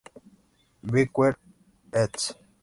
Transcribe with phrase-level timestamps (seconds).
[0.91, 1.37] Becker,
[1.93, 2.33] eds.